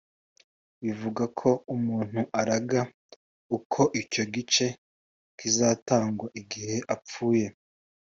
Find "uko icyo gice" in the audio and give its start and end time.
3.57-4.65